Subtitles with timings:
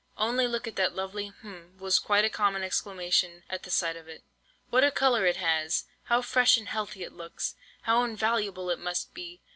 [0.17, 4.23] 'Only look at that lovely—hm—' was quite a common exclamation at the sight of it.
[4.71, 5.85] 'What a colour it has!
[6.05, 7.53] How fresh and healthy it looks!
[7.83, 9.41] How invaluable it must be!